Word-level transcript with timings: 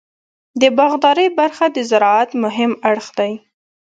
د 0.61 0.63
باغدارۍ 0.77 1.27
برخه 1.39 1.65
د 1.75 1.77
زراعت 1.89 2.29
مهم 2.43 2.71
اړخ 2.89 3.07
دی. 3.19 3.31